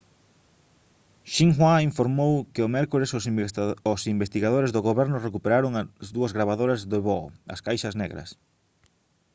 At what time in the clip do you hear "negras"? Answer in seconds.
8.01-8.29